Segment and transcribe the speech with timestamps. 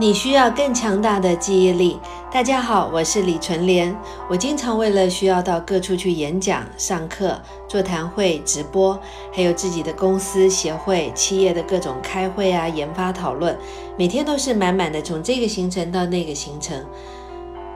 [0.00, 2.00] 你需要更强大的记忆力。
[2.32, 3.94] 大家好，我是李纯莲。
[4.30, 7.38] 我经常为了需要到各处去演讲、上课、
[7.68, 8.98] 座谈会、直播，
[9.30, 13.54] 还有自己的公司、协会、企业的各种开会啊、研发讨论，
[13.98, 16.82] 每天都是满满的，从这个行程到那个行程。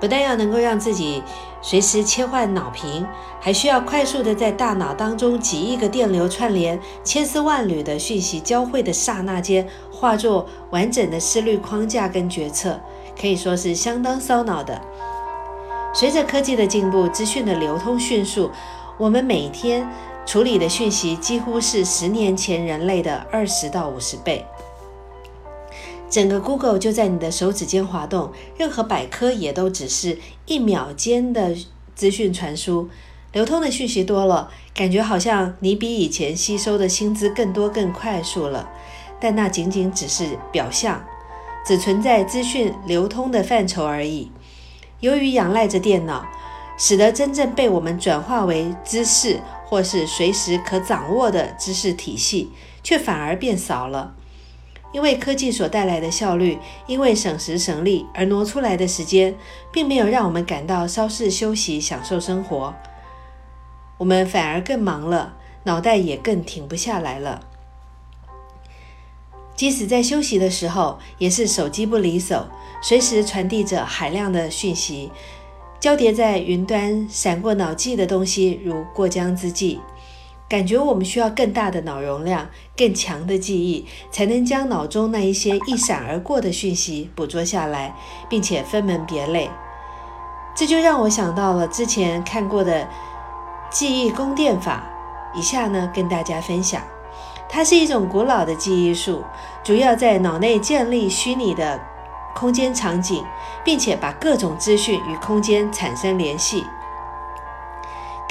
[0.00, 1.22] 不但要能够让自己
[1.60, 3.06] 随时切换脑屏，
[3.38, 12.80] 还需要快速的在大脑当中几亿个电流串联，千丝万缕的讯息交汇的刹那间，化作完整的思虑框架跟决策，
[13.20, 14.80] 可以说是相当烧脑的。
[15.92, 18.50] 随着科技的进步，资讯的流通迅速，
[18.96, 19.86] 我们每天
[20.24, 24.46] 处理的讯息几乎是十年前人类的二十到五十倍。
[26.10, 31.54] 整个 Google 就在你的手指间滑动，任何百科也都只是一秒间的
[31.94, 32.88] 资讯传输，
[33.32, 38.68] 流通的讯息多了，感觉好像你比以前吸收的薪资更多、更快速了。
[39.20, 41.04] 但那仅仅只是表象，
[41.64, 44.32] 只存在资讯流通的范畴而已。
[44.98, 46.26] 由于仰赖着电脑，
[46.76, 52.50] 使得真正被我们转化为知识或是随时可掌握的知识体系，
[52.82, 54.16] 却反而变少了。
[54.92, 59.36] 因为科技所带来的效率，因为省时省力而挪出来的时间，
[59.70, 62.74] 并没有让我们感到稍事休息、享受生活，
[63.98, 67.46] 我们反而更忙了，脑袋也更停不下来了。
[69.54, 72.48] 即使在休息的时候，也是手机不离手，
[72.82, 75.12] 随时传递着海量的讯息，
[75.78, 79.78] 交叠在云端，闪过脑际的东西如过江之鲫。
[80.50, 87.94] 感觉我们需要更大的脑容量、更强的记忆，才能将脑中那一些一闪而过的讯息捕捉下来，
[88.28, 89.48] 并且分门别类。
[90.52, 92.88] 这就让我想到了之前看过的
[93.70, 94.82] 记忆宫殿法，
[95.32, 96.82] 以下呢跟大家分享。
[97.48, 99.22] 它是一种古老的记忆术，
[99.62, 101.80] 主要在脑内建立虚拟的
[102.34, 103.24] 空间场景，
[103.64, 106.66] 并且把各种资讯与空间产生联系。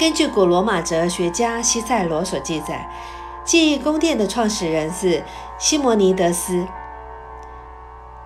[0.00, 2.88] 根据古罗马哲学家西塞罗所记载，
[3.44, 5.22] 记忆宫殿的创始人是
[5.58, 6.66] 西摩尼德斯。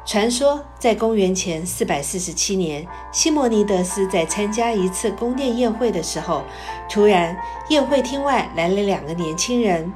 [0.06, 6.44] 传说在公元前447年，西摩尼德斯在参加一次宫殿宴会的时候，
[6.88, 7.36] 突然
[7.70, 9.92] 宴会厅外来了两个年轻人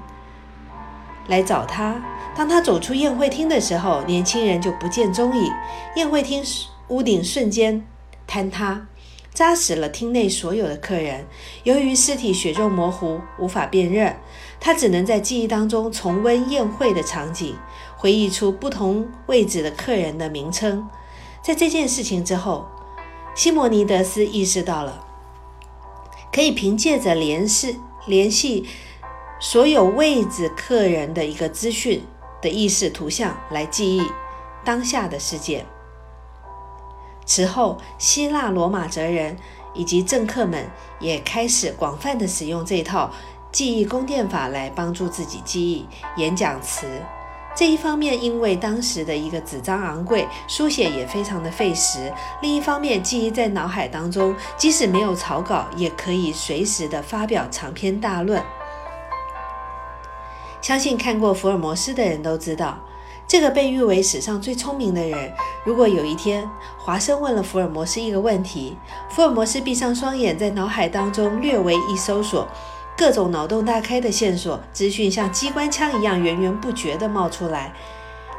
[1.28, 1.95] 来找他。
[2.34, 5.53] 当他走出宴会厅的时候，年轻人就不见踪影，
[5.95, 6.43] 宴会厅
[6.89, 7.87] 屋顶瞬间
[8.28, 8.89] 坍塌。
[9.38, 11.25] 扎死了厅内所有的客人。
[11.62, 14.16] 由于尸体血肉模糊，无法辨认，
[14.59, 17.54] 他只能在记忆当中重温宴会的场景，
[17.97, 20.88] 回忆出不同位置的客人的名称。
[21.41, 22.66] 在这件事情之后，
[23.32, 25.06] 西摩尼德斯意识到了，
[26.32, 28.66] 可以凭借着联系联系
[29.38, 32.03] 所有位置客人的一个资讯
[32.43, 34.03] 的意识图像来记忆
[34.65, 35.65] 当下的事件。
[37.28, 39.37] 此后，希腊、罗马哲人
[39.75, 40.65] 以及政客们
[40.99, 43.11] 也开始广泛的使用这套
[43.53, 46.87] 记忆宫殿法来帮助自己记忆演讲词。
[47.55, 58.43] 这一方面，因为当时的一个纸张昂贵，书写也非常的费时；另一方面，记忆在脑海当中，即使没有草稿，也可以随时的发表长篇大论。
[60.62, 62.78] 相信看过福尔摩斯的人都知道。
[63.28, 68.78] 这个被誉为史上最聪明的人，如果有一天华生问了福尔摩斯一个问题，
[69.11, 72.49] 福尔摩斯闭上双眼，在脑海当中略微一搜索，
[72.97, 77.75] 各种脑洞大开的线索、资讯像机关枪一样源源不绝地冒出来，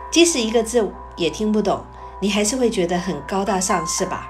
[0.10, 1.86] 即使一个字也听不懂，
[2.20, 4.28] 你还是会觉得很高大上，是吧？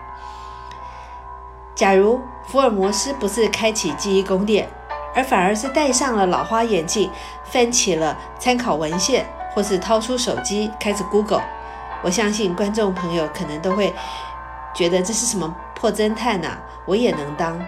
[1.74, 4.68] 假如福尔摩斯不是开启记忆宫殿，
[5.16, 7.10] 而反而是戴上了老花眼镜，
[7.46, 9.26] 翻起了参考文献。
[9.54, 11.44] 或是掏出手机开始 Google，
[12.04, 13.94] 我相信观众朋友可能都会
[14.74, 16.58] 觉得这是什么破侦探呐？
[16.86, 17.60] 我也能当。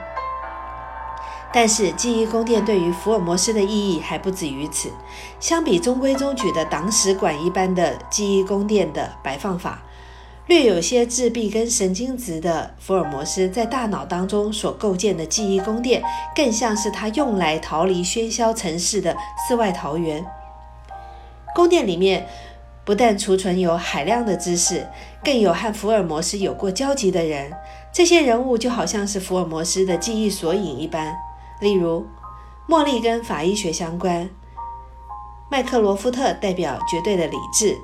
[1.53, 4.89] 但是记忆宫殿对于福尔摩斯的意义还不止于此。
[5.37, 9.81] 相比中规中矩的党史馆一般的记忆宫殿的摆放法，
[10.47, 16.01] 略有些自闭跟神经质的福尔摩斯在大脑当中所构建的记忆宫殿，
[16.33, 19.17] 更像是他用来逃离喧嚣城市的
[19.49, 20.25] 世外桃源。
[21.53, 22.27] 宫殿里面
[22.83, 24.87] 不但储存有海量的知识，
[25.23, 27.51] 更有和福尔摩斯有过交集的人。
[27.93, 31.15] 这些人物就好像是福尔摩斯的记忆索引一般。
[31.59, 32.07] 例如，
[32.67, 34.29] 茉莉跟法医学相关，
[35.51, 37.77] 麦克罗夫特代表绝对的理智，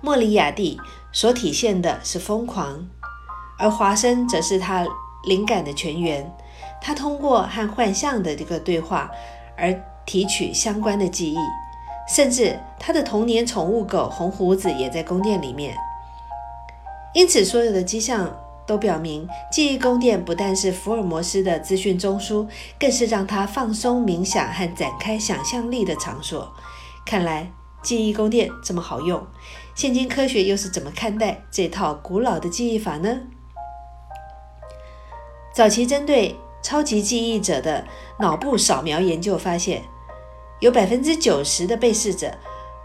[0.00, 0.80] 莫里亚蒂
[1.12, 2.88] 所体现的是疯狂，
[3.58, 4.86] 而华生则是他
[5.24, 6.34] 灵感的泉源。
[6.80, 9.10] 他通过和幻象的这个对话
[9.56, 11.38] 而提取相关的记忆。
[12.08, 15.76] 甚至他的童年宠物狗红胡子也在宫殿里面。
[17.14, 18.30] 因此，所有的迹象
[18.66, 22.46] 都表明，记忆宫殿不但是福尔摩斯的资讯中枢，
[22.78, 26.52] 更是让他放松冥想和展开想象力的场所。
[27.06, 27.50] 看来，
[27.82, 29.26] 记忆宫殿这么好用，
[29.74, 33.20] 现今科学又是怎么看待这套古老的记忆法呢？
[35.54, 37.84] 早期针对超级记忆者的
[38.20, 39.82] 脑部扫描研究发现，
[40.60, 42.34] 有百分之九十的被试者。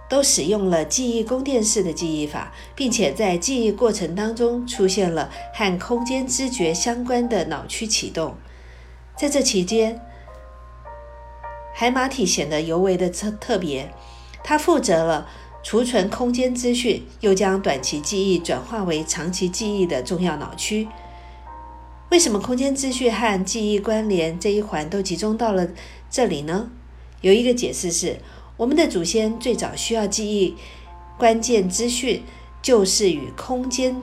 [0.10, 8.36] 都使用了记忆宫殿式的记忆法，并且在记忆过程当中出现了和空间知觉相关的脑区启动。
[9.18, 10.00] 在这期间，
[11.74, 13.92] 海马体显得尤为的特特别，
[14.44, 15.28] 它负责了
[15.64, 20.88] 储存空间资讯，又将短期记忆转化为长期记忆的重要脑区。
[22.12, 25.70] 为什么空间资讯和记忆关联这一环都集中到了
[26.12, 26.70] 这里呢？
[27.24, 28.20] 有一个解释是。
[28.56, 30.56] 我们的祖先最早需要记忆
[31.18, 32.22] 关键资讯，
[32.62, 34.00] 就是与空间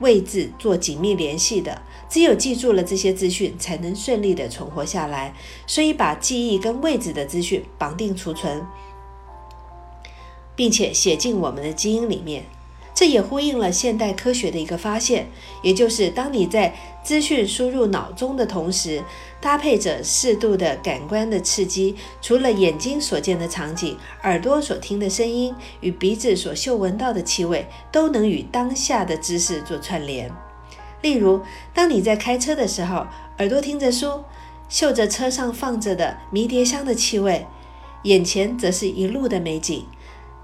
[0.00, 1.80] 位置做紧密联系的。
[2.10, 5.32] 只有记住了这些资讯，才能顺利的存活下来。
[5.68, 8.66] 所以，把记忆跟位置的资讯绑定储存，
[10.56, 12.44] 并且写进我们的基因里面。
[13.02, 15.26] 这也呼应了现代科学的一个发现，
[15.60, 16.72] 也就是当你在
[17.02, 19.02] 资讯输入脑中的同时，
[19.40, 30.30] 搭配着适度的感官的刺激，除了眼睛所见的场景，耳朵所听的声音与鼻子所嗅闻到的气味，都能与当下的知识做串联。
[31.00, 31.40] 例如，
[31.74, 33.04] 当你在开车的时候，
[33.38, 34.22] 耳朵听着书，
[34.68, 37.48] 嗅着车上放着的迷迭香的气味，
[38.04, 39.86] 眼前则是一路的美景，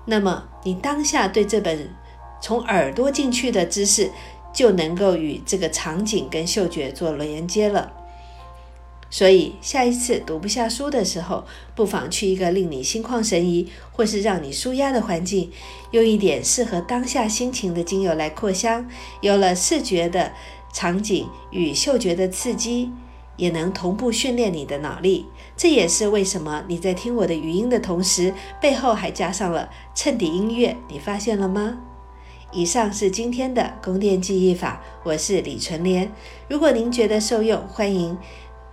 [0.06, 1.94] 那么你当下对这本。
[2.40, 4.10] 从耳朵进去的知识，
[4.52, 7.92] 就能够与这个场景跟嗅觉做连接了。
[9.10, 11.44] 所以下一次读不下书的时候，
[11.74, 15.50] 不妨去一个令你心旷神怡，或是让你舒压的环境，
[15.92, 18.86] 用一点适合当下心情的精油来扩香。
[19.22, 20.32] 有了视觉的
[20.74, 22.90] 场景与嗅觉的刺激，
[23.38, 25.24] 也能同步训练你的脑力。
[25.56, 30.76] 这也是为什么你在听我的语音的同时，背后还加上了衬底音乐。
[30.86, 31.78] 你发现了吗？
[32.50, 36.10] 以上是今天的宫殿记忆法，我是李纯莲。
[36.48, 38.16] 如果您觉得受用，欢迎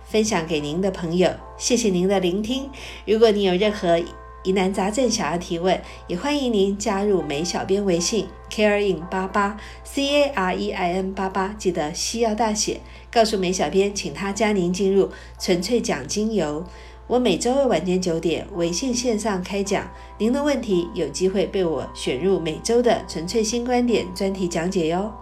[0.02, 1.30] 分享给您的朋友。
[1.58, 2.70] 谢谢您的聆听。
[3.04, 4.00] 如果您有任何
[4.44, 12.80] 疑难杂症想要提问，也欢迎您加入美小编微信 carein 八八 c a r e i n 八八，记得西要大写，
[13.12, 16.64] 告诉美小编，请他加您进入纯粹讲精油。
[17.08, 19.88] 我每周二晚间九点微信线上开讲，
[20.18, 25.12] 您的问题有机会被我选入每周的纯粹新观点专题讲解哟。